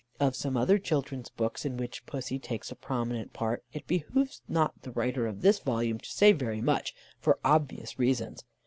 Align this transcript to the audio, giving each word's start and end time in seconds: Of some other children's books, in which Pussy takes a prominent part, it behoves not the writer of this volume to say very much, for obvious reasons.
Of 0.19 0.35
some 0.35 0.57
other 0.57 0.79
children's 0.79 1.29
books, 1.29 1.63
in 1.63 1.77
which 1.77 2.07
Pussy 2.07 2.39
takes 2.39 2.71
a 2.71 2.75
prominent 2.75 3.33
part, 3.33 3.63
it 3.71 3.85
behoves 3.85 4.41
not 4.47 4.81
the 4.81 4.89
writer 4.89 5.27
of 5.27 5.43
this 5.43 5.59
volume 5.59 5.99
to 5.99 6.09
say 6.09 6.31
very 6.31 6.57
much, 6.59 6.95
for 7.19 7.37
obvious 7.45 7.99
reasons. 7.99 8.43